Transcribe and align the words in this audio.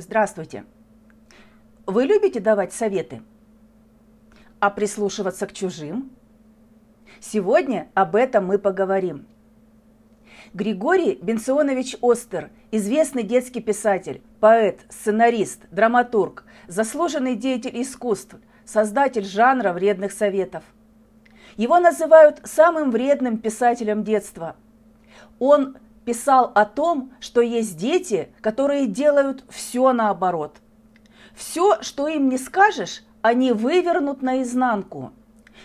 Здравствуйте. 0.00 0.64
Вы 1.84 2.04
любите 2.04 2.38
давать 2.38 2.72
советы? 2.72 3.20
А 4.60 4.70
прислушиваться 4.70 5.44
к 5.48 5.52
чужим? 5.52 6.12
Сегодня 7.18 7.88
об 7.94 8.14
этом 8.14 8.46
мы 8.46 8.60
поговорим. 8.60 9.26
Григорий 10.54 11.18
Бенционович 11.20 11.96
Остер, 12.00 12.50
известный 12.70 13.24
детский 13.24 13.60
писатель, 13.60 14.22
поэт, 14.38 14.82
сценарист, 14.88 15.62
драматург, 15.72 16.44
заслуженный 16.68 17.34
деятель 17.34 17.82
искусств, 17.82 18.36
создатель 18.64 19.24
жанра 19.24 19.72
вредных 19.72 20.12
советов. 20.12 20.62
Его 21.56 21.80
называют 21.80 22.40
самым 22.44 22.92
вредным 22.92 23.36
писателем 23.36 24.04
детства. 24.04 24.54
Он 25.40 25.76
писал 26.08 26.52
о 26.54 26.64
том, 26.64 27.12
что 27.20 27.42
есть 27.42 27.76
дети, 27.76 28.30
которые 28.40 28.86
делают 28.86 29.44
все 29.50 29.92
наоборот. 29.92 30.56
Все, 31.34 31.82
что 31.82 32.08
им 32.08 32.30
не 32.30 32.38
скажешь, 32.38 33.02
они 33.20 33.52
вывернут 33.52 34.22
наизнанку. 34.22 35.12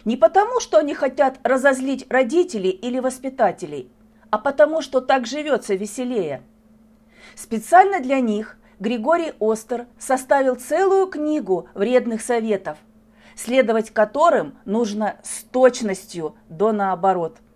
Не 0.03 0.17
потому, 0.17 0.59
что 0.59 0.79
они 0.79 0.95
хотят 0.95 1.39
разозлить 1.43 2.05
родителей 2.09 2.71
или 2.71 2.99
воспитателей, 2.99 3.89
а 4.31 4.37
потому, 4.37 4.81
что 4.81 4.99
так 4.99 5.25
живется 5.25 5.75
веселее. 5.75 6.41
Специально 7.35 8.01
для 8.01 8.19
них 8.19 8.57
Григорий 8.81 9.31
Остер 9.39 9.87
составил 9.97 10.55
целую 10.55 11.07
книгу 11.07 11.69
вредных 11.73 12.21
советов, 12.21 12.77
следовать 13.37 13.91
которым 13.91 14.57
нужно 14.65 15.15
с 15.23 15.43
точностью 15.43 16.35
до 16.49 16.73
наоборот– 16.73 17.37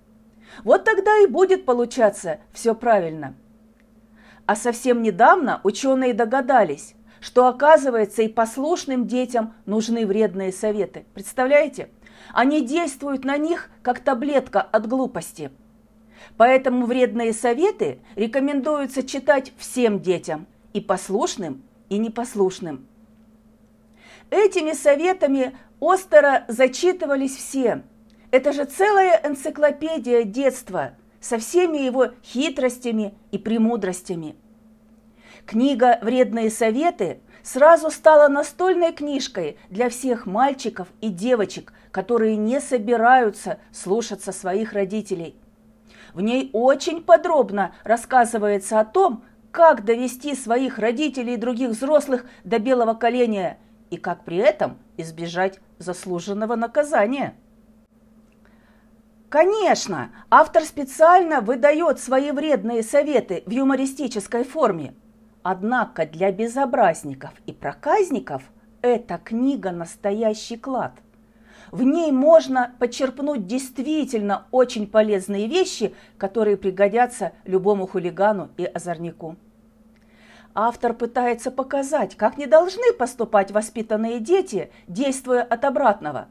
вот 0.64 0.84
тогда 0.84 1.20
и 1.20 1.28
будет 1.28 1.66
получаться 1.66 2.40
все 2.52 2.74
правильно. 2.76 3.36
А 4.46 4.56
совсем 4.56 5.02
недавно 5.02 5.60
ученые 5.64 6.14
догадались, 6.14 6.96
что 7.20 7.48
оказывается 7.48 8.22
и 8.22 8.28
послушным 8.28 9.08
детям 9.08 9.54
нужны 9.66 10.06
вредные 10.06 10.52
советы. 10.52 11.06
Представляете? 11.14 11.90
Они 12.34 12.62
действуют 12.66 13.26
на 13.26 13.38
них, 13.38 13.70
как 13.82 14.00
таблетка 14.00 14.62
от 14.62 14.88
глупости. 14.88 15.52
Поэтому 16.36 16.86
вредные 16.86 17.34
советы 17.34 18.00
рекомендуется 18.16 19.04
читать 19.04 19.54
всем 19.58 20.02
детям, 20.02 20.48
и 20.74 20.82
послушным, 20.82 21.64
и 21.90 21.98
непослушным. 21.98 22.88
Этими 24.30 24.74
советами 24.74 25.58
Остера 25.80 26.46
зачитывались 26.48 27.36
все– 27.36 27.84
это 28.32 28.52
же 28.52 28.66
целая 28.66 29.22
энциклопедия 29.24 30.24
детства 30.24 30.92
со 31.20 31.38
всеми 31.38 31.78
его 31.78 32.10
хитростями 32.24 33.14
и 33.32 33.38
премудростями. 33.38 34.36
Книга 35.46 36.00
«Вредные 36.02 36.50
советы» 36.50 37.20
сразу 37.42 37.90
стала 37.90 38.28
настольной 38.28 38.92
книжкой 38.92 39.58
для 39.70 39.90
всех 39.90 40.26
мальчиков 40.26 40.90
и 41.00 41.10
девочек, 41.10 41.72
которые 41.92 42.36
не 42.36 42.60
собираются 42.60 43.60
слушаться 43.72 44.32
своих 44.34 44.74
родителей. 44.74 45.36
В 46.14 46.22
ней 46.22 46.50
очень 46.52 47.02
подробно 47.02 47.74
рассказывается 47.84 48.80
о 48.80 48.86
том, 48.86 49.24
как 49.52 49.86
довести 49.86 50.36
своих 50.36 50.78
родителей 50.78 51.36
и 51.36 51.38
других 51.38 51.70
взрослых 51.70 52.26
до 52.44 52.60
белого 52.60 52.94
коленя 52.94 53.58
и 53.90 53.98
как 53.98 54.26
при 54.26 54.38
этом 54.38 54.78
избежать 54.98 55.60
заслуженного 55.80 56.56
наказания. 56.56 57.36
Конечно, 59.30 60.12
автор 60.30 60.64
специально 60.64 61.42
выдает 61.42 62.00
свои 62.00 62.32
вредные 62.32 62.82
советы 62.82 63.44
в 63.46 63.52
юмористической 63.52 64.46
форме. 64.46 64.94
Однако 65.44 66.06
для 66.06 66.32
безобразников 66.32 67.32
и 67.46 67.52
проказников 67.52 68.44
эта 68.82 69.18
книга 69.18 69.72
настоящий 69.72 70.56
клад. 70.56 70.94
В 71.72 71.84
ней 71.84 72.14
можно 72.14 72.74
подчерпнуть 72.80 73.46
действительно 73.46 74.46
очень 74.52 74.88
полезные 74.88 75.48
вещи, 75.48 75.94
которые 76.18 76.56
пригодятся 76.56 77.34
любому 77.44 77.86
хулигану 77.86 78.50
и 78.56 78.64
озорнику. 78.64 79.36
Автор 80.56 80.94
пытается 80.94 81.52
показать, 81.52 82.16
как 82.16 82.38
не 82.38 82.48
должны 82.48 82.94
поступать 82.94 83.52
воспитанные 83.52 84.22
дети, 84.22 84.72
действуя 84.88 85.44
от 85.44 85.66
обратного. 85.66 86.30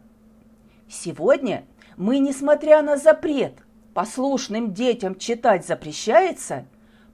Сегодня 0.89 1.65
мы, 1.97 2.19
несмотря 2.19 2.83
на 2.83 2.97
запрет, 2.97 3.55
послушным 3.95 4.75
детям 4.75 5.17
читать 5.17 5.67
запрещается, 5.67 6.67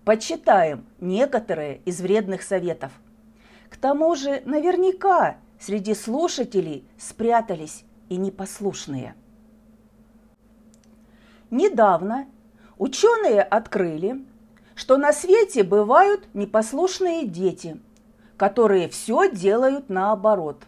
почитаем 0.04 0.84
некоторые 1.00 1.78
из 1.84 2.00
вредных 2.00 2.43
советов. 2.43 2.91
К 3.70 3.76
тому 3.76 4.15
же 4.16 4.43
наверняка 4.44 5.37
среди 5.60 5.94
слушателей 5.94 6.84
спрятались 6.98 7.84
и 8.09 8.16
непослушные. 8.16 9.15
Недавно 11.50 12.26
ученые 12.78 13.43
открыли, 13.43 14.25
что 14.75 14.97
на 14.97 15.12
свете 15.12 15.62
бывают 15.62 16.26
непослушные 16.34 17.26
дети, 17.26 17.81
которые 18.37 18.88
все 18.88 19.31
делают 19.31 19.88
наоборот. 19.88 20.64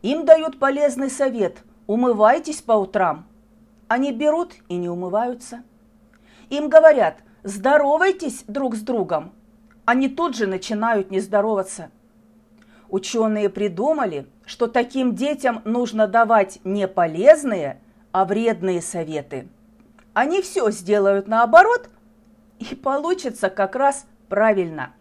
Им 0.00 0.24
дают 0.24 0.58
полезный 0.58 1.10
совет– 1.10 1.58
умывайтесь 1.90 2.62
по 2.62 2.74
утрам. 2.74 3.26
Они 3.88 4.12
берут 4.12 4.54
и 4.68 4.76
не 4.76 4.88
умываются. 4.88 5.64
Им 6.48 6.68
говорят, 6.68 7.16
здоровайтесь 7.42 8.44
друг 8.46 8.76
с 8.76 8.80
другом. 8.80 9.32
Они 9.86 10.08
тут 10.08 10.36
же 10.36 10.46
начинают 10.46 11.10
не 11.10 11.18
здороваться. 11.18 11.90
Ученые 12.90 13.48
придумали, 13.50 14.28
что 14.46 14.68
таким 14.68 15.16
детям 15.16 15.62
нужно 15.64 16.06
давать 16.06 16.60
не 16.62 16.86
полезные, 16.86 17.80
а 18.12 18.24
вредные 18.24 18.82
советы. 18.82 19.48
Они 20.12 20.42
все 20.42 20.70
сделают 20.70 21.26
наоборот, 21.26 21.90
и 22.60 22.76
получится 22.76 23.50
как 23.50 23.74
раз 23.74 24.06
правильно. 24.28 24.92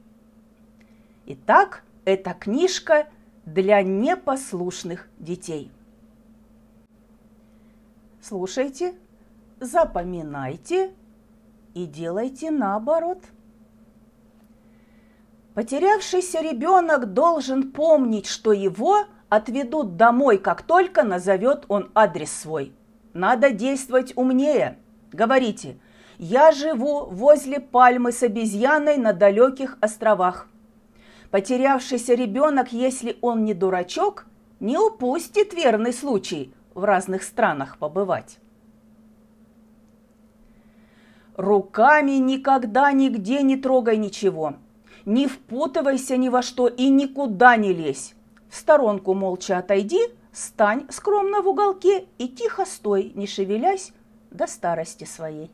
Итак, 1.27 1.83
эта 2.05 2.33
книжка 2.33 3.09
для 3.45 3.83
непослушных 3.83 5.07
детей. 5.19 5.71
Слушайте, 8.21 8.95
запоминайте 9.61 10.91
и 11.73 11.85
делайте 11.85 12.51
наоборот. 12.51 13.19
Потерявшийся 15.53 16.41
ребенок 16.41 17.13
должен 17.13 17.71
помнить, 17.71 18.27
что 18.27 18.51
его 18.51 19.05
отведут 19.29 19.95
домой, 19.95 20.37
как 20.37 20.63
только 20.63 21.03
назовет 21.03 21.63
он 21.69 21.91
адрес 21.95 22.31
свой. 22.31 22.73
Надо 23.13 23.51
действовать 23.51 24.11
умнее. 24.17 24.77
Говорите, 25.13 25.77
я 26.17 26.51
живу 26.51 27.05
возле 27.05 27.61
пальмы 27.61 28.11
с 28.11 28.21
обезьяной 28.21 28.97
на 28.97 29.13
далеких 29.13 29.77
островах. 29.79 30.47
Потерявшийся 31.31 32.15
ребенок, 32.15 32.73
если 32.73 33.17
он 33.21 33.45
не 33.45 33.53
дурачок, 33.53 34.25
не 34.59 34.77
упустит 34.77 35.53
верный 35.53 35.93
случай– 35.93 36.53
в 36.79 36.85
разных 36.85 37.23
странах 37.23 37.77
побывать. 37.77 38.39
Руками 41.35 42.13
никогда 42.13 42.91
нигде 42.91 43.43
не 43.43 43.55
трогай 43.55 43.97
ничего. 43.97 44.55
Не 45.05 45.27
впутывайся 45.27 46.17
ни 46.17 46.27
во 46.27 46.41
что 46.41 46.67
и 46.67 46.89
никуда 46.89 47.55
не 47.55 47.71
лезь. 47.73 48.13
В 48.49 48.55
сторонку 48.55 49.13
молча 49.13 49.57
отойди, 49.57 50.01
стань 50.33 50.85
скромно 50.89 51.41
в 51.41 51.47
уголке 51.47 52.07
и 52.17 52.27
тихо 52.27 52.65
стой, 52.65 53.11
не 53.15 53.27
шевелясь 53.27 53.93
до 54.31 54.47
старости 54.47 55.05
своей. 55.05 55.51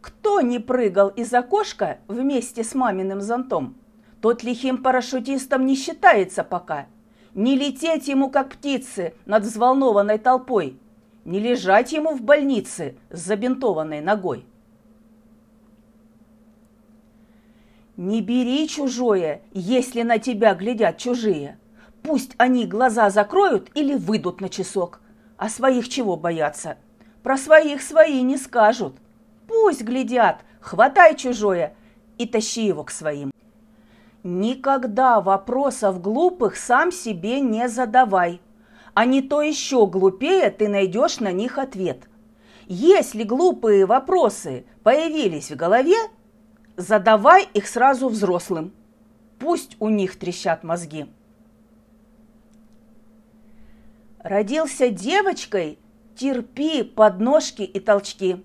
Кто 0.00 0.40
не 0.40 0.58
прыгал 0.58 1.08
из 1.08 1.32
окошка 1.34 1.98
вместе 2.06 2.62
с 2.62 2.74
маминым 2.74 3.20
зонтом, 3.20 3.74
тот 4.20 4.44
лихим 4.44 4.82
парашютистом 4.82 5.66
не 5.66 5.74
считается 5.74 6.44
пока– 6.44 6.86
не 7.34 7.56
лететь 7.56 8.08
ему, 8.08 8.30
как 8.30 8.50
птицы, 8.50 9.14
над 9.26 9.44
взволнованной 9.44 10.18
толпой, 10.18 10.78
не 11.24 11.38
лежать 11.38 11.92
ему 11.92 12.14
в 12.14 12.22
больнице 12.22 12.96
с 13.10 13.20
забинтованной 13.20 14.00
ногой. 14.00 14.44
Не 17.96 18.20
бери 18.20 18.68
чужое, 18.68 19.42
если 19.52 20.02
на 20.02 20.18
тебя 20.18 20.54
глядят 20.54 20.98
чужие. 20.98 21.58
Пусть 22.02 22.34
они 22.38 22.66
глаза 22.66 23.10
закроют 23.10 23.70
или 23.74 23.94
выйдут 23.94 24.40
на 24.40 24.48
часок. 24.48 25.00
А 25.36 25.48
своих 25.48 25.88
чего 25.88 26.16
бояться? 26.16 26.78
Про 27.22 27.36
своих 27.36 27.82
свои 27.82 28.22
не 28.22 28.36
скажут. 28.36 28.96
Пусть 29.46 29.82
глядят, 29.82 30.40
хватай 30.60 31.16
чужое 31.16 31.74
и 32.18 32.26
тащи 32.26 32.66
его 32.66 32.82
к 32.84 32.90
своим. 32.90 33.30
Никогда 34.24 35.20
вопросов 35.20 36.00
глупых 36.00 36.56
сам 36.56 36.92
себе 36.92 37.40
не 37.40 37.68
задавай, 37.68 38.40
а 38.94 39.04
не 39.04 39.20
то 39.20 39.42
еще 39.42 39.86
глупее 39.86 40.50
ты 40.50 40.68
найдешь 40.68 41.18
на 41.18 41.32
них 41.32 41.58
ответ. 41.58 42.08
Если 42.68 43.24
глупые 43.24 43.84
вопросы 43.84 44.64
появились 44.84 45.50
в 45.50 45.56
голове, 45.56 45.96
задавай 46.76 47.48
их 47.52 47.66
сразу 47.66 48.08
взрослым. 48.08 48.72
Пусть 49.40 49.76
у 49.80 49.88
них 49.88 50.16
трещат 50.16 50.62
мозги. 50.62 51.06
Родился 54.20 54.88
девочкой, 54.90 55.80
терпи 56.14 56.84
подножки 56.84 57.62
и 57.62 57.80
толчки. 57.80 58.44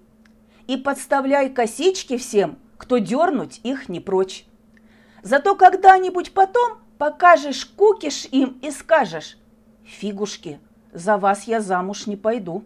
И 0.65 0.75
подставляй 0.75 1.51
косички 1.51 2.17
всем, 2.17 2.57
кто 2.79 2.97
дернуть 2.97 3.61
их 3.63 3.89
не 3.89 3.99
прочь. 3.99 4.46
Зато 5.23 5.55
когда-нибудь 5.55 6.33
потом 6.33 6.79
покажешь 6.97 7.65
кукиш 7.65 8.25
им 8.31 8.59
и 8.61 8.71
скажешь, 8.71 9.37
фигушки, 9.85 10.59
за 10.93 11.17
вас 11.17 11.43
я 11.43 11.61
замуж 11.61 12.07
не 12.07 12.15
пойду. 12.15 12.63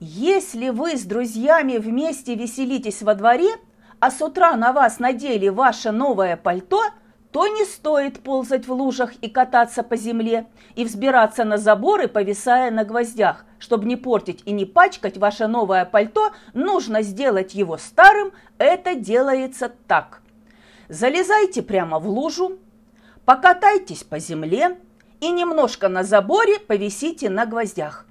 Если 0.00 0.68
вы 0.68 0.96
с 0.96 1.04
друзьями 1.04 1.78
вместе 1.78 2.34
веселитесь 2.34 3.02
во 3.02 3.14
дворе, 3.14 3.50
а 3.98 4.10
с 4.10 4.22
утра 4.22 4.54
на 4.54 4.72
вас 4.72 5.00
надели 5.00 5.48
ваше 5.48 5.90
новое 5.90 6.36
пальто, 6.36 6.80
то 7.32 7.46
не 7.46 7.64
стоит 7.64 8.20
ползать 8.22 8.66
в 8.66 8.72
лужах 8.72 9.14
и 9.20 9.28
кататься 9.28 9.82
по 9.82 9.96
земле, 9.96 10.46
и 10.74 10.84
взбираться 10.84 11.44
на 11.44 11.58
заборы, 11.58 12.08
повисая 12.08 12.70
на 12.70 12.84
гвоздях. 12.84 13.44
Чтобы 13.58 13.86
не 13.86 13.96
портить 13.96 14.42
и 14.46 14.52
не 14.52 14.64
пачкать 14.64 15.18
ваше 15.18 15.46
новое 15.46 15.84
пальто, 15.84 16.30
нужно 16.54 17.02
сделать 17.02 17.54
его 17.54 17.76
старым. 17.76 18.32
Это 18.58 18.94
делается 18.94 19.70
так. 19.86 20.22
Залезайте 20.88 21.62
прямо 21.62 21.98
в 21.98 22.08
лужу, 22.08 22.58
покатайтесь 23.26 24.04
по 24.04 24.18
земле 24.18 24.78
и 25.20 25.30
немножко 25.30 25.88
на 25.88 26.02
заборе 26.02 26.58
повисите 26.60 27.28
на 27.28 27.44
гвоздях. 27.44 28.06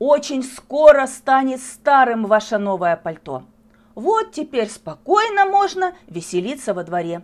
Очень 0.00 0.42
скоро 0.42 1.06
станет 1.06 1.60
старым 1.60 2.24
ваше 2.24 2.58
новое 2.58 2.96
пальто. 2.96 3.44
Вот 3.94 4.32
теперь 4.32 4.68
спокойно 4.68 5.44
можно 5.44 5.94
веселиться 6.08 6.74
во 6.74 6.82
дворе. 6.82 7.22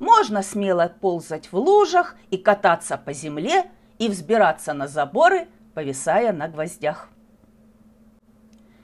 Можно 0.00 0.42
смело 0.42 0.92
ползать 1.00 1.52
в 1.52 1.56
лужах 1.56 2.16
и 2.30 2.38
кататься 2.38 2.96
по 2.96 3.12
земле 3.12 3.70
и 3.98 4.08
взбираться 4.08 4.72
на 4.72 4.88
заборы, 4.88 5.46
повисая 5.74 6.32
на 6.32 6.48
гвоздях. 6.48 7.10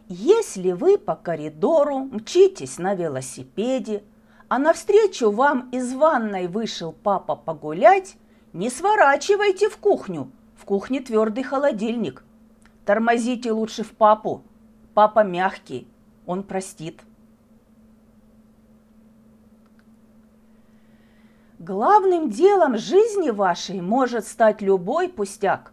Если 0.09 0.73
вы 0.73 0.99
по 0.99 1.17
коридору 1.17 2.01
мчитесь 2.01 2.79
на 2.79 2.95
велосипеде, 2.95 4.05
а 4.49 4.59
навстречу 4.59 5.31
вам 5.31 5.71
из 5.71 5.95
ванной 5.95 6.47
вышел 6.49 6.93
папа 6.93 7.35
погулять, 7.35 8.17
не 8.53 8.69
сворачивайте 8.69 9.71
в 9.71 9.79
кухню. 9.79 10.31
В 10.55 10.67
кухне 10.67 11.01
твердый 11.01 11.45
холодильник. 11.45 12.25
Тормозите 12.85 13.53
лучше 13.53 13.85
в 13.85 13.93
папу. 13.93 14.43
Папа 14.95 15.25
мягкий, 15.25 15.89
он 16.27 16.43
простит. 16.43 17.01
Главным 21.59 22.29
делом 22.29 22.77
жизни 22.77 23.31
вашей 23.31 23.81
может 23.81 24.27
стать 24.27 24.61
любой 24.61 25.09
пустяк. 25.09 25.73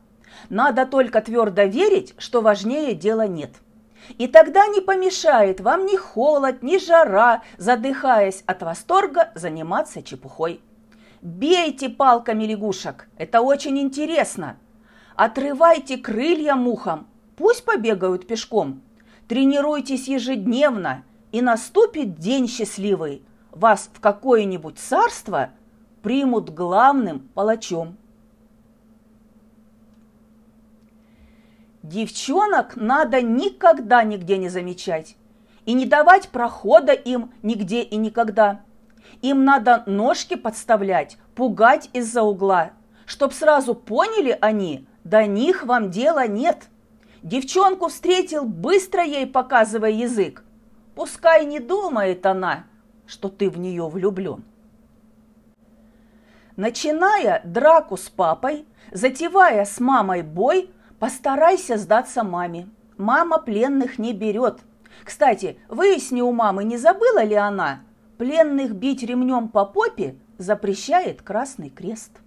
Надо 0.50 0.86
только 0.86 1.20
твердо 1.20 1.64
верить, 1.64 2.16
что 2.18 2.42
важнее 2.42 2.96
дела 2.96 3.28
нет. 3.28 3.52
И 4.18 4.28
тогда 4.28 4.66
не 4.68 4.80
помешает 4.80 5.60
вам 5.60 5.86
ни 5.86 5.98
холод, 5.98 6.64
ни 6.64 6.78
жара, 6.78 7.42
задыхаясь 7.58 8.44
от 8.46 8.64
восторга, 8.64 9.32
заниматься 9.36 10.02
чепухой. 10.02 10.62
Бейте 11.22 11.90
палками 11.90 12.46
лягушек, 12.46 13.10
это 13.18 13.42
очень 13.42 13.78
интересно. 13.78 14.58
Отрывайте 15.18 15.98
крылья 15.98 16.56
мухам, 16.56 17.08
пусть 17.36 17.66
побегают 17.66 18.26
пешком. 18.26 18.82
Тренируйтесь 19.28 20.08
ежедневно, 20.08 21.04
и 21.34 21.42
наступит 21.42 22.20
день 22.20 22.48
счастливый. 22.48 23.22
Вас 23.52 23.90
в 23.94 24.00
какое-нибудь 24.00 24.80
царство 24.80 25.50
примут 26.04 26.54
главным 26.54 27.30
палачом. 27.34 27.98
Девчонок 31.82 32.76
надо 32.76 33.22
никогда 33.22 34.04
нигде 34.04 34.38
не 34.38 34.50
замечать 34.50 35.16
и 35.66 35.74
не 35.74 35.86
давать 35.86 36.30
прохода 36.30 36.92
им 36.92 37.32
нигде 37.42 37.82
и 37.82 37.96
никогда. 37.96 38.62
Им 39.22 39.46
надо 39.46 39.84
ножки 39.86 40.36
подставлять, 40.36 41.18
пугать 41.36 41.90
из-за 41.94 42.22
угла, 42.22 42.72
чтоб 43.06 43.34
сразу 43.34 43.74
поняли 43.74 44.38
они, 44.42 44.86
до 45.04 45.26
них 45.26 45.64
вам 45.64 45.90
дела 45.90 46.28
нет. 46.28 46.70
Девчонку 47.22 47.88
встретил, 47.88 48.46
быстро 48.46 49.04
ей 49.04 49.26
показывая 49.26 49.92
язык. 49.92 50.44
Пускай 50.96 51.46
не 51.46 51.60
думает 51.60 52.26
она, 52.26 52.66
что 53.08 53.30
ты 53.30 53.50
в 53.50 53.58
нее 53.58 53.88
влюблен. 53.88 54.44
Начиная 56.56 57.42
драку 57.44 57.98
с 57.98 58.10
папой, 58.10 58.68
затевая 58.92 59.66
с 59.66 59.80
мамой 59.80 60.22
бой, 60.22 60.70
постарайся 61.00 61.78
сдаться 61.78 62.24
маме. 62.24 62.70
Мама 62.98 63.40
пленных 63.40 63.98
не 63.98 64.14
берет. 64.14 64.60
Кстати, 65.04 65.58
выясни 65.68 66.22
у 66.22 66.32
мамы, 66.32 66.64
не 66.64 66.78
забыла 66.78 67.24
ли 67.24 67.34
она, 67.34 67.80
пленных 68.20 68.76
бить 68.76 69.02
ремнем 69.02 69.48
по 69.48 69.66
попе 69.66 70.16
запрещает 70.38 71.24
Красный 71.24 71.70
Крест. 71.70 72.20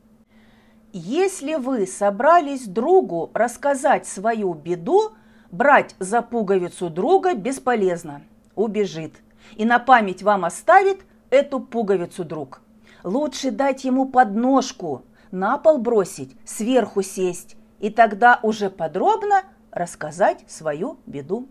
Если 0.92 1.54
вы 1.54 1.86
собрались 1.86 2.66
другу 2.66 3.30
рассказать 3.32 4.06
свою 4.06 4.54
беду, 4.54 5.12
брать 5.52 5.94
за 6.00 6.20
пуговицу 6.20 6.90
друга 6.90 7.34
бесполезно, 7.34 8.22
убежит. 8.56 9.14
И 9.54 9.64
на 9.64 9.78
память 9.78 10.24
вам 10.24 10.44
оставит 10.44 11.02
эту 11.30 11.60
пуговицу 11.60 12.24
друг. 12.24 12.60
Лучше 13.06 13.50
дать 13.50 13.84
ему 13.84 14.06
подножку, 14.06 15.04
на 15.30 15.56
пол 15.56 15.78
бросить, 15.78 16.36
сверху 16.44 17.00
сесть, 17.00 17.56
и 17.80 17.88
тогда 17.88 18.38
уже 18.42 18.68
подробно 18.68 19.44
рассказать 19.70 20.44
свою 20.46 20.98
беду. 21.06 21.48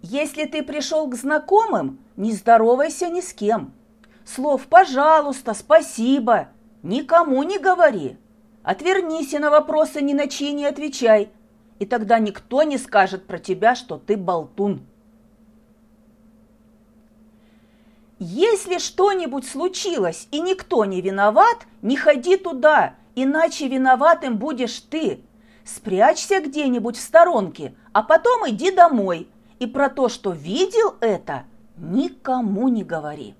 Если 0.00 0.46
ты 0.46 0.62
пришел 0.62 1.06
к 1.10 1.14
знакомым, 1.14 1.98
не 2.16 2.32
здоровайся 2.32 3.08
ни 3.08 3.20
с 3.20 3.34
кем– 3.34 3.74
Слов 4.24 4.68
«пожалуйста», 4.68 5.54
«спасибо» 5.54 6.48
никому 6.84 7.42
не 7.42 7.58
говори. 7.58 8.16
Отвернись 8.62 9.32
и 9.32 9.40
на 9.40 9.50
вопросы 9.50 10.02
ни 10.02 10.12
на 10.12 10.28
чьи 10.28 10.52
не 10.52 10.66
отвечай, 10.66 11.30
и 11.80 11.86
тогда 11.86 12.20
никто 12.20 12.62
не 12.62 12.78
скажет 12.78 13.26
про 13.26 13.38
тебя, 13.38 13.74
что 13.74 13.98
ты 13.98 14.16
болтун. 14.16 14.86
Если 18.22 18.76
что-нибудь 18.76 19.48
случилось 19.48 20.28
и 20.30 20.42
никто 20.42 20.84
не 20.84 21.00
виноват, 21.00 21.66
не 21.80 21.96
ходи 21.96 22.36
туда, 22.36 22.94
иначе 23.14 23.66
виноватым 23.66 24.36
будешь 24.36 24.78
ты. 24.80 25.22
Спрячься 25.64 26.40
где-нибудь 26.40 26.98
в 26.98 27.00
сторонке, 27.00 27.74
а 27.94 28.02
потом 28.02 28.46
иди 28.50 28.70
домой. 28.72 29.26
И 29.58 29.66
про 29.66 29.88
то, 29.88 30.10
что 30.10 30.32
видел 30.32 30.96
это, 31.00 31.44
никому 31.78 32.68
не 32.68 32.84
говори. 32.84 33.34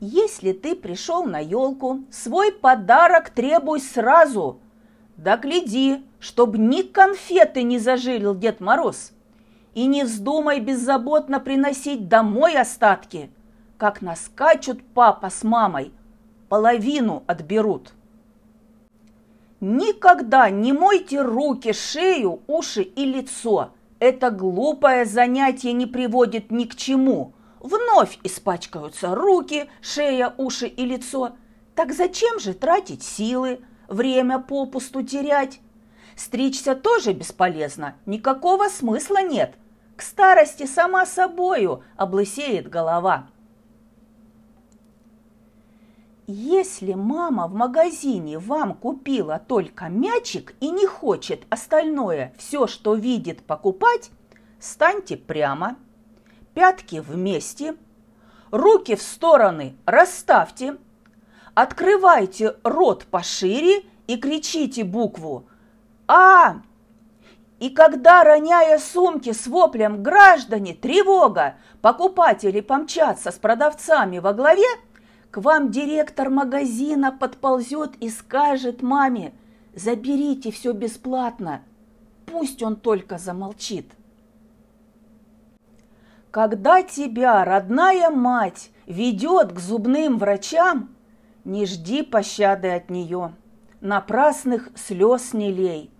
Если 0.00 0.52
ты 0.52 0.74
пришел 0.74 1.24
на 1.26 1.38
елку, 1.38 2.00
свой 2.10 2.50
подарок 2.50 3.28
требуй 3.28 3.80
сразу. 3.80 4.58
Да 5.18 5.36
гляди, 5.36 6.02
чтоб 6.18 6.56
ни 6.56 6.80
конфеты 6.80 7.62
не 7.62 7.78
зажилил 7.78 8.34
Дед 8.34 8.60
Мороз. 8.60 9.12
И 9.74 9.86
не 9.86 10.04
вздумай 10.04 10.60
беззаботно 10.60 11.40
приносить 11.40 12.08
домой 12.08 12.56
остатки, 12.56 13.30
как 13.78 14.02
наскачут 14.02 14.82
папа 14.94 15.30
с 15.30 15.42
мамой, 15.42 15.92
половину 16.48 17.22
отберут. 17.26 17.94
Никогда 19.60 20.50
не 20.50 20.72
мойте 20.72 21.22
руки, 21.22 21.72
шею, 21.72 22.42
уши 22.46 22.82
и 22.82 23.04
лицо. 23.04 23.70
Это 23.98 24.30
глупое 24.30 25.04
занятие 25.04 25.72
не 25.72 25.86
приводит 25.86 26.50
ни 26.50 26.64
к 26.64 26.74
чему– 26.74 27.32
Вновь 27.62 28.18
испачкаются 28.24 29.14
руки, 29.14 29.70
шея, 29.80 30.34
уши 30.36 30.66
и 30.66 30.84
лицо. 30.84 31.36
Так 31.76 31.92
зачем 31.92 32.40
же 32.40 32.54
тратить 32.54 33.04
силы, 33.04 33.60
время 33.86 34.40
попусту 34.40 35.04
терять? 35.04 35.60
Стричься 36.16 36.74
тоже 36.74 37.12
бесполезно, 37.12 37.94
никакого 38.04 38.68
смысла 38.68 39.22
нет. 39.22 39.54
К 39.96 40.02
старости 40.02 40.66
сама 40.66 41.06
собою 41.06 41.82
облысеет 41.96 42.68
голова. 42.68 43.28
Если 46.26 46.94
мама 46.94 47.46
в 47.46 47.54
магазине 47.54 48.38
вам 48.38 48.74
купила 48.74 49.38
только 49.38 49.88
мячик 49.88 50.54
и 50.60 50.70
не 50.70 50.86
хочет 50.86 51.44
остальное, 51.50 52.32
все, 52.38 52.66
что 52.66 52.94
видит, 52.94 53.44
покупать, 53.44 54.10
станьте 54.58 55.16
прямо– 55.16 55.76
пятки 56.54 57.00
вместе, 57.00 57.76
руки 58.50 58.94
в 58.94 59.02
стороны 59.02 59.76
расставьте, 59.86 60.76
открывайте 61.54 62.56
рот 62.62 63.06
пошире 63.06 63.84
и 64.06 64.16
кричите 64.16 64.84
букву 64.84 65.46
«А!» 66.08 66.62
И 67.62 67.70
когда, 67.70 68.24
роняя 68.24 68.76
сумки 68.76 69.30
с 69.30 69.46
воплем 69.46 70.02
«Граждане, 70.02 70.74
тревога!», 70.74 71.54
покупатели 71.80 72.60
помчатся 72.60 73.30
с 73.30 73.36
продавцами 73.36 74.18
во 74.18 74.32
главе, 74.32 74.66
к 75.30 75.36
вам 75.36 75.70
директор 75.70 76.28
магазина 76.28 77.12
подползет 77.12 77.92
и 78.00 78.10
скажет 78.10 78.82
маме 78.82 79.32
«Заберите 79.76 80.50
все 80.50 80.72
бесплатно, 80.72 81.62
пусть 82.26 82.64
он 82.64 82.74
только 82.74 83.16
замолчит». 83.16 83.92
Когда 86.32 86.82
тебя 86.82 87.44
родная 87.44 88.10
мать 88.10 88.72
ведет 88.86 89.52
к 89.52 89.60
зубным 89.60 90.18
врачам, 90.18 90.88
не 91.44 91.66
жди 91.66 92.02
пощады 92.02 92.72
от 92.72 92.90
нее, 92.90 93.36
напрасных 93.80 94.70
слез 94.74 95.32
не 95.32 95.52
лей. 95.52 95.92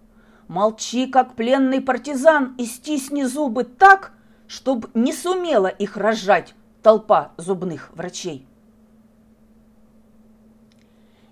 Молчи, 0.53 1.07
как 1.07 1.35
пленный 1.35 1.81
партизан, 1.81 2.55
и 2.59 2.67
стисни 2.67 3.23
зубы 3.23 3.65
так, 3.65 4.13
чтоб 4.47 4.95
не 4.95 5.15
сумела 5.15 5.69
их 5.69 5.97
разжать 5.97 6.53
толпа 6.83 7.33
зубных 7.39 7.89
врачей. 7.95 8.47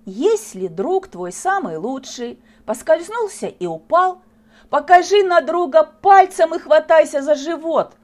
Если 0.06 0.68
друг 0.68 1.08
твой 1.08 1.32
самый 1.32 1.76
лучший 1.76 2.40
поскользнулся 2.64 3.48
и 3.48 3.66
упал, 3.66 4.22
покажи 4.70 5.22
на 5.22 5.42
друга 5.42 5.82
пальцем 5.82 6.54
и 6.54 6.58
хватайся 6.58 7.20
за 7.20 7.34
живот. 7.34 7.96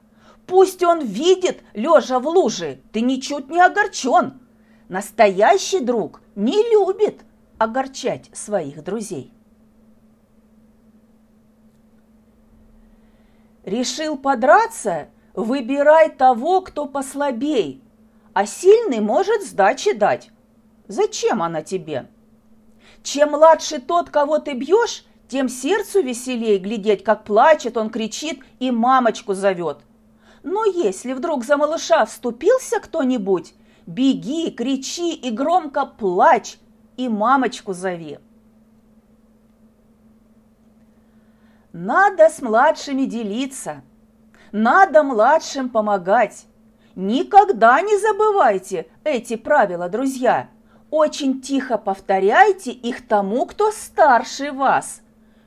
Пусть 0.47 0.83
он 0.83 1.01
видит, 1.01 1.63
лежа 1.73 2.19
в 2.19 2.29
луже, 2.29 2.81
ты 2.93 3.01
ничуть 3.01 3.49
не 3.49 3.63
огорчен. 3.63 4.39
Настоящий 4.91 5.81
друг 5.81 6.21
не 6.35 6.63
любит 6.71 7.23
огорчать 7.57 8.29
своих 8.35 8.85
друзей. 8.85 9.33
Решил 13.67 14.17
подраться? 14.17 15.09
Выбирай 15.35 16.09
того, 16.09 16.61
кто 16.61 16.87
послабей, 16.87 17.83
а 18.33 18.47
сильный 18.47 19.01
может 19.01 19.43
сдачи 19.43 19.93
дать. 19.93 20.31
Зачем 20.87 21.43
она 21.43 21.63
тебе? 21.63 22.09
Чем 23.03 23.33
младше 23.33 23.81
тот, 23.81 24.09
кого 24.09 24.39
ты 24.39 24.55
бьешь, 24.55 25.05
тем 25.29 25.49
сердцу 25.49 26.01
веселей 26.01 26.59
глядеть, 26.59 27.03
как 27.03 27.25
плачет, 27.25 27.77
он 27.77 27.91
кричит 27.91 28.41
и 28.61 28.71
мамочку 28.71 29.35
зовет. 29.35 29.79
Но 30.45 30.65
если 30.65 31.13
вдруг 31.13 31.45
за 31.45 31.57
малыша 31.57 32.07
вступился 32.07 32.79
кто-нибудь, 32.79 33.53
беги, 33.87 34.53
кричи 34.53 35.13
и 35.13 35.31
громко 35.31 35.87
плачь, 35.87 36.59
и 36.97 37.09
мамочку 37.09 37.75
зови. 37.75 38.21
Надо 41.79 42.31
с 42.31 42.41
младшими 42.41 43.05
делиться, 43.05 43.83
надо 44.51 45.03
младшим 45.03 45.69
помогать. 45.69 46.47
Никогда 46.95 47.83
не 47.83 47.99
забывайте 47.99 48.87
эти 49.05 49.37
правила, 49.37 49.91
друзья. 49.91 50.49
Очень 50.91 51.43
тихо 51.43 51.77
повторяйте 51.77 52.71
их 52.71 53.07
тому, 53.07 53.45
кто 53.45 53.73
старше 53.73 54.53
вас, 54.53 55.03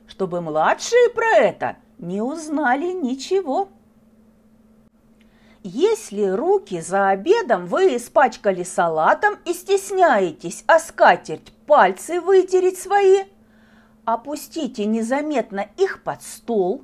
чтобы 0.06 0.40
младшие 0.42 1.10
про 1.16 1.36
это 1.38 1.78
не 1.98 2.22
узнали 2.22 2.92
ничего. 2.92 3.70
Если 5.64 6.26
руки 6.26 6.80
за 6.80 7.10
обедом 7.10 7.66
вы 7.66 7.96
испачкали 7.96 8.62
салатом 8.62 9.40
и 9.46 9.54
стесняетесь 9.54 10.64
о 10.68 10.78
скатерть 10.78 11.52
пальцы 11.66 12.22
вытереть 12.22 12.78
свои, 12.78 13.24
опустите 14.14 14.86
незаметно 14.86 15.68
их 15.78 16.04
под 16.04 16.22
стол 16.22 16.84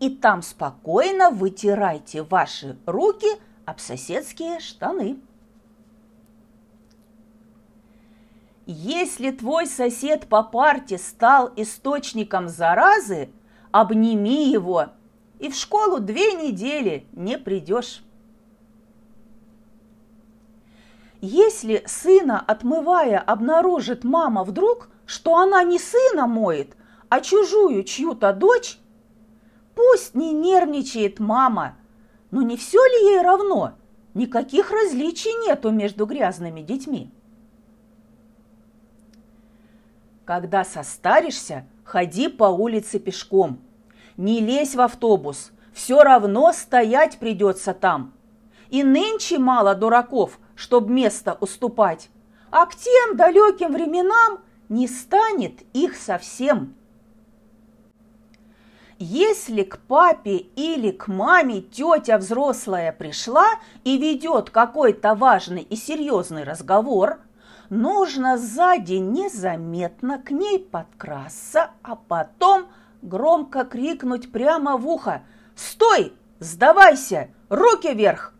и 0.00 0.10
там 0.10 0.42
спокойно 0.42 1.30
вытирайте 1.30 2.22
ваши 2.22 2.76
руки 2.86 3.28
об 3.64 3.78
соседские 3.78 4.60
штаны. 4.60 5.18
Если 8.66 9.30
твой 9.30 9.66
сосед 9.66 10.26
по 10.26 10.42
парте 10.42 10.96
стал 10.96 11.52
источником 11.56 12.48
заразы, 12.48 13.30
обними 13.70 14.50
его, 14.50 14.86
и 15.38 15.50
в 15.50 15.54
школу 15.54 16.00
две 16.00 16.32
недели 16.32 17.06
не 17.12 17.36
придешь. 17.36 18.02
Если 21.20 21.82
сына, 21.86 22.40
отмывая, 22.40 23.18
обнаружит 23.18 24.04
мама 24.04 24.44
вдруг, 24.44 24.88
что 25.06 25.36
она 25.36 25.62
не 25.62 25.78
сына 25.78 26.26
моет, 26.26 26.76
а 27.08 27.20
чужую 27.20 27.84
чью-то 27.84 28.32
дочь, 28.32 28.78
пусть 29.74 30.14
не 30.14 30.32
нервничает 30.32 31.20
мама, 31.20 31.76
но 32.30 32.42
не 32.42 32.56
все 32.56 32.78
ли 32.78 33.12
ей 33.12 33.22
равно? 33.22 33.74
Никаких 34.14 34.70
различий 34.70 35.32
нету 35.46 35.70
между 35.70 36.06
грязными 36.06 36.60
детьми. 36.60 37.12
Когда 40.24 40.64
состаришься, 40.64 41.66
ходи 41.84 42.28
по 42.28 42.44
улице 42.44 42.98
пешком. 42.98 43.60
Не 44.16 44.40
лезь 44.40 44.74
в 44.74 44.80
автобус, 44.80 45.50
все 45.72 46.02
равно 46.02 46.52
стоять 46.52 47.18
придется 47.18 47.74
там. 47.74 48.14
И 48.70 48.82
нынче 48.82 49.38
мало 49.38 49.74
дураков, 49.74 50.38
чтоб 50.54 50.88
место 50.88 51.36
уступать, 51.40 52.08
а 52.50 52.66
к 52.66 52.74
тем 52.74 53.16
далеким 53.16 53.72
временам 53.72 54.40
не 54.68 54.88
станет 54.88 55.62
их 55.72 55.96
совсем. 55.96 56.74
Если 58.98 59.64
к 59.64 59.78
папе 59.78 60.36
или 60.36 60.90
к 60.92 61.08
маме 61.08 61.60
тетя 61.60 62.16
взрослая 62.16 62.92
пришла 62.92 63.46
и 63.82 63.98
ведет 63.98 64.50
какой-то 64.50 65.14
важный 65.14 65.62
и 65.62 65.74
серьезный 65.74 66.44
разговор, 66.44 67.18
нужно 67.70 68.38
сзади 68.38 68.94
незаметно 68.94 70.18
к 70.18 70.30
ней 70.30 70.60
подкрасться, 70.60 71.70
а 71.82 71.96
потом 71.96 72.68
громко 73.02 73.64
крикнуть 73.64 74.30
прямо 74.30 74.76
в 74.76 74.88
ухо 74.88 75.22
«Стой! 75.56 76.12
Сдавайся! 76.38 77.28
Руки 77.48 77.92
вверх!» 77.92 78.32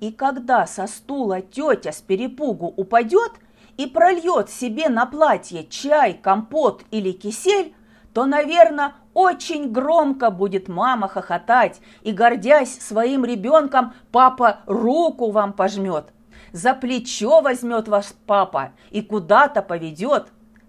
И 0.00 0.12
когда 0.12 0.66
со 0.66 0.86
стула 0.86 1.40
тетя 1.40 1.92
с 1.92 2.00
перепугу 2.00 2.66
упадет 2.66 3.32
и 3.76 3.86
прольет 3.86 4.50
себе 4.50 4.88
на 4.88 5.06
платье 5.06 5.66
чай, 5.66 6.14
компот 6.14 6.82
или 6.90 7.12
кисель, 7.12 7.74
то, 8.12 8.26
наверное, 8.26 8.94
очень 9.12 9.72
громко 9.72 10.30
будет 10.30 10.68
мама 10.68 11.08
хохотать, 11.08 11.80
и, 12.02 12.12
гордясь 12.12 12.78
своим 12.80 13.24
ребенком, 13.24 13.94
папа 14.12 14.60
руку 14.66 15.30
вам 15.30 15.52
пожмет. 15.52 16.06
За 16.52 16.74
плечо 16.74 17.40
возьмет 17.40 17.88
ваш 17.88 18.06
папа 18.26 18.72
и 18.90 19.02
куда-то 19.02 19.62
поведет. 19.62 20.28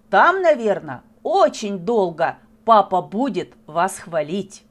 Там, 0.10 0.42
наверное, 0.42 1.04
очень 1.22 1.80
долго 1.80 2.38
папа 2.66 3.02
будет 3.02 3.54
вас 3.68 4.00
хвалить. 4.00 4.65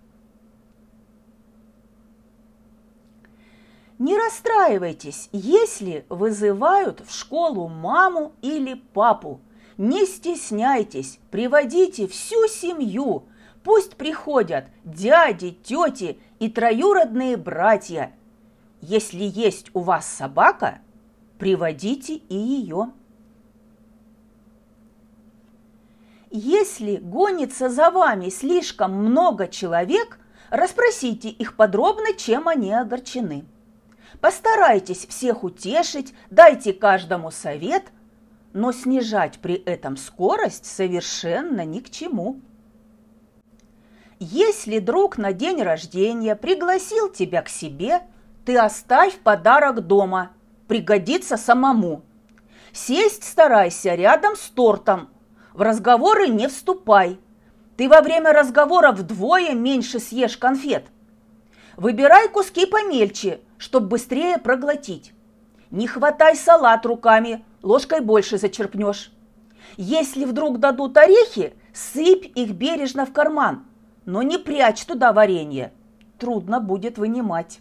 Не 3.98 4.18
расстраивайтесь, 4.18 5.28
если 5.30 6.04
вызывают 6.08 7.00
в 7.06 7.14
школу 7.14 7.68
маму 7.68 8.32
или 8.42 8.74
папу. 8.74 9.40
Не 9.76 10.04
стесняйтесь, 10.04 11.20
приводите 11.30 12.08
всю 12.08 12.48
семью. 12.48 13.26
Пусть 13.62 13.96
приходят 13.96 14.66
дяди, 14.82 15.52
тети 15.52 16.18
и 16.40 16.48
троюродные 16.48 17.36
братья. 17.36 18.12
Если 18.80 19.22
есть 19.22 19.70
у 19.74 19.80
вас 19.80 20.06
собака, 20.06 20.80
приводите 21.38 22.14
и 22.14 22.36
ее. 22.36 22.90
Если 26.30 26.96
гонится 26.96 27.68
за 27.68 27.92
вами 27.92 28.28
слишком 28.28 28.92
много 28.92 29.46
человек, 29.46 30.18
расспросите 30.50 31.28
их 31.28 31.54
подробно, 31.54 32.12
чем 32.14 32.48
они 32.48 32.72
огорчены. 32.72 33.44
Постарайтесь 34.20 35.06
всех 35.06 35.44
утешить, 35.44 36.14
дайте 36.30 36.72
каждому 36.72 37.30
совет, 37.30 37.84
но 38.52 38.72
снижать 38.72 39.38
при 39.40 39.54
этом 39.54 39.96
скорость 39.96 40.66
совершенно 40.66 41.64
ни 41.64 41.80
к 41.80 41.90
чему. 41.90 42.40
Если 44.20 44.78
друг 44.78 45.18
на 45.18 45.32
день 45.32 45.62
рождения 45.62 46.36
пригласил 46.36 47.10
тебя 47.10 47.42
к 47.42 47.48
себе, 47.48 48.02
ты 48.44 48.56
оставь 48.56 49.18
подарок 49.18 49.86
дома, 49.86 50.30
пригодится 50.68 51.36
самому. 51.36 52.02
Сесть 52.72 53.24
старайся 53.24 53.94
рядом 53.94 54.36
с 54.36 54.48
тортом, 54.48 55.08
в 55.52 55.62
разговоры 55.62 56.28
не 56.28 56.48
вступай. 56.48 57.18
Ты 57.76 57.88
во 57.88 58.02
время 58.02 58.32
разговора 58.32 58.92
вдвое 58.92 59.54
меньше 59.54 59.98
съешь 59.98 60.36
конфет. 60.36 60.86
Выбирай 61.76 62.28
куски 62.28 62.66
помельче, 62.66 63.40
чтобы 63.64 63.88
быстрее 63.88 64.36
проглотить. 64.36 65.14
Не 65.70 65.86
хватай 65.86 66.36
салат 66.36 66.84
руками, 66.84 67.42
ложкой 67.62 68.02
больше 68.02 68.36
зачерпнешь. 68.36 69.10
Если 69.78 70.26
вдруг 70.26 70.60
дадут 70.60 70.98
орехи, 70.98 71.54
сыпь 71.72 72.30
их 72.36 72.50
бережно 72.50 73.06
в 73.06 73.12
карман, 73.14 73.64
но 74.04 74.20
не 74.20 74.36
прячь 74.36 74.84
туда 74.84 75.14
варенье. 75.14 75.72
Трудно 76.18 76.60
будет 76.60 76.98
вынимать. 76.98 77.60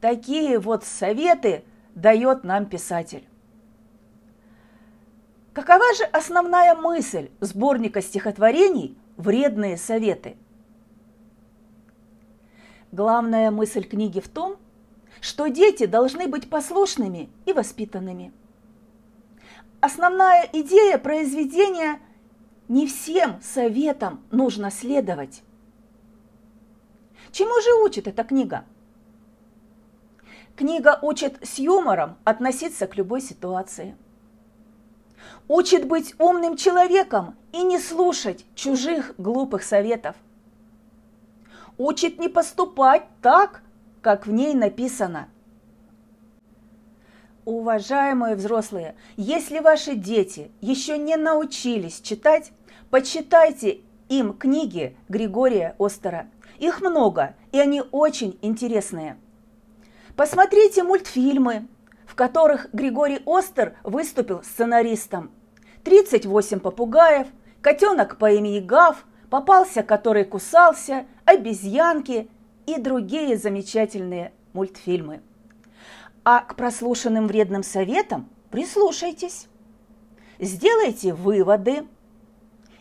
Такие 0.00 0.58
вот 0.58 0.84
советы 0.84 1.62
дает 1.94 2.42
нам 2.42 2.64
писатель. 2.64 3.28
Какова 5.52 5.94
же 5.94 6.04
основная 6.04 6.74
мысль 6.74 7.28
сборника 7.40 8.00
стихотворений 8.00 8.96
«Вредные 9.18 9.76
советы»? 9.76 10.38
Главная 12.92 13.50
мысль 13.50 13.84
книги 13.84 14.20
в 14.20 14.28
том, 14.28 14.56
что 15.20 15.48
дети 15.48 15.86
должны 15.86 16.26
быть 16.26 16.50
послушными 16.50 17.30
и 17.46 17.52
воспитанными. 17.52 18.32
Основная 19.80 20.48
идея 20.52 20.98
произведения– 20.98 22.00
не 22.70 22.86
всем 22.86 23.42
советам 23.42 24.22
нужно 24.30 24.70
следовать. 24.70 25.42
Чему 27.32 27.60
же 27.60 27.84
учит 27.84 28.06
эта 28.06 28.22
книга? 28.22 28.64
Книга 30.54 30.96
учит 31.02 31.36
с 31.42 31.58
юмором 31.58 32.16
относиться 32.22 32.86
к 32.86 32.96
любой 32.96 33.22
ситуации. 33.22 33.96
Учит 35.48 35.88
быть 35.88 36.14
умным 36.20 36.56
человеком 36.56 37.34
и 37.50 37.64
не 37.64 37.80
слушать 37.80 38.46
чужих 38.54 39.14
глупых 39.18 39.64
советов. 39.64 40.14
Учит 41.80 42.18
не 42.18 42.28
поступать 42.28 43.04
так, 43.22 43.62
как 44.02 44.26
в 44.26 44.30
ней 44.30 44.52
написано. 44.52 45.28
Уважаемые 47.46 48.36
взрослые, 48.36 48.96
если 49.16 49.60
ваши 49.60 49.94
дети 49.94 50.50
еще 50.60 50.98
не 50.98 51.16
научились 51.16 52.02
читать, 52.02 52.52
почитайте 52.90 53.80
им 54.10 54.34
книги 54.34 54.94
Григория 55.08 55.74
Остера. 55.78 56.28
Их 56.58 56.82
много, 56.82 57.34
и 57.50 57.58
они 57.58 57.82
очень 57.92 58.38
интересные– 58.42 59.16
Посмотрите 60.16 60.82
мультфильмы, 60.82 61.66
в 62.04 62.14
которых 62.14 62.68
Григорий 62.74 63.22
Остер 63.24 63.76
выступил 63.84 64.42
сценаристом. 64.42 65.30
«38 65.82 66.60
попугаев», 66.60 67.28
«Котенок 67.62 68.18
по 68.18 68.30
имени 68.30 68.60
Гав», 68.60 69.06
«Попался, 69.30 69.82
который 69.82 70.24
кусался», 70.24 71.06
«Обезьянки» 71.30 72.28
и 72.66 72.80
другие 72.80 73.36
замечательные 73.36 74.32
мультфильмы. 74.52 75.20
А 76.24 76.40
к 76.40 76.56
прослушанным 76.56 77.28
вредным 77.28 77.62
советам 77.62 78.28
прислушайтесь. 78.50 79.46
Сделайте 80.40 81.14
выводы 81.14 81.86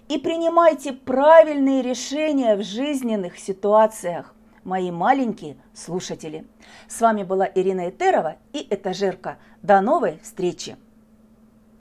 и 0.08 0.18
принимайте 0.18 0.94
правильные 0.94 1.84
решения 1.84 2.56
в 2.56 2.64
жизненных 2.64 3.38
ситуациях 3.38 4.34
мои 4.64 4.90
маленькие 4.90 5.58
слушатели. 5.76 6.48
С 6.88 7.02
вами 7.02 7.22
была 7.22 7.48
Ирина 7.54 7.90
Этерова 7.90 8.38
и 8.52 8.66
Этажерка. 8.68 9.38
До 9.62 9.80
новой 9.80 10.20
встречи! 10.24 10.76